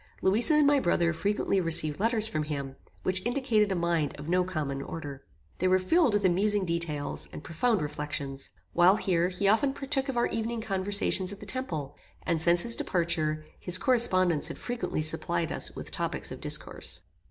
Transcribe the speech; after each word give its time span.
Louisa 0.23 0.55
and 0.55 0.65
my 0.65 0.79
brother 0.79 1.13
frequently 1.13 1.61
received 1.61 1.99
letters 1.99 2.25
from 2.27 2.41
him, 2.41 2.75
which 3.03 3.23
indicated 3.23 3.71
a 3.71 3.75
mind 3.75 4.15
of 4.17 4.27
no 4.27 4.43
common 4.43 4.81
order. 4.81 5.21
They 5.59 5.67
were 5.67 5.77
filled 5.77 6.13
with 6.13 6.25
amusing 6.25 6.65
details, 6.65 7.29
and 7.31 7.43
profound 7.43 7.83
reflections. 7.83 8.49
While 8.73 8.95
here, 8.95 9.27
he 9.29 9.47
often 9.47 9.73
partook 9.73 10.09
of 10.09 10.17
our 10.17 10.25
evening 10.25 10.59
conversations 10.61 11.31
at 11.31 11.39
the 11.39 11.45
temple; 11.45 11.95
and 12.23 12.41
since 12.41 12.63
his 12.63 12.75
departure, 12.75 13.45
his 13.59 13.77
correspondence 13.77 14.47
had 14.47 14.57
frequently 14.57 15.03
supplied 15.03 15.51
us 15.51 15.75
with 15.75 15.91
topics 15.91 16.31
of 16.31 16.41
discourse. 16.41 17.01